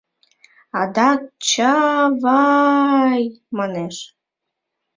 [0.79, 3.23] Адак «Ча-ава-ай!»
[3.57, 3.95] манеш.